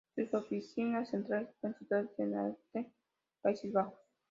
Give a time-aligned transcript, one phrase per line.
[0.15, 2.91] Sus oficinas centrales están situadas en Amsterdam,
[3.43, 3.99] Países Bajos.